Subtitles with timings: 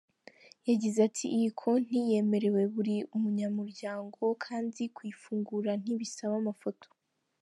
[0.69, 6.87] Yagize ati "Iyi konti yemerewe buri munyamuryango, kandi kuyifungura ntibisaba amafoto.